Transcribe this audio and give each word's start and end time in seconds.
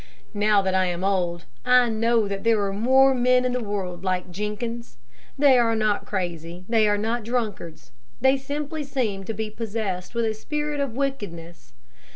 Now 0.33 0.63
that 0.63 0.73
I 0.73 0.85
am 0.87 1.03
old, 1.03 1.45
I 1.63 1.87
know 1.87 2.27
that 2.27 2.43
there 2.43 2.59
are 2.65 2.73
more 2.73 3.13
men 3.13 3.45
in 3.45 3.51
the 3.51 3.63
world 3.63 4.03
like 4.03 4.31
Jenkins. 4.31 4.97
They 5.37 5.59
are 5.59 5.75
not 5.75 6.07
crazy, 6.07 6.65
they 6.67 6.87
are 6.89 6.97
not 6.97 7.23
drunkards; 7.23 7.91
they 8.19 8.35
simply 8.35 8.83
seem 8.83 9.25
to 9.25 9.33
be 9.35 9.51
possessed 9.51 10.15
with 10.15 10.25
a 10.25 10.33
spirit 10.33 10.79
of 10.79 10.95
wickedness. 10.95 11.73